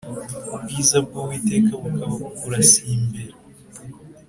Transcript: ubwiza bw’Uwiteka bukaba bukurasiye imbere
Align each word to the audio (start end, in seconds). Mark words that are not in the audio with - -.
ubwiza 0.55 0.97
bw’Uwiteka 1.05 1.71
bukaba 1.83 2.13
bukurasiye 2.21 2.91
imbere 2.99 3.33